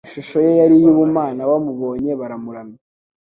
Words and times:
ishusho 0.07 0.37
ye 0.45 0.51
yari 0.61 0.73
iy'ubumana, 0.79 1.41
bamubonye 1.49 2.11
baramuramya. 2.19 2.79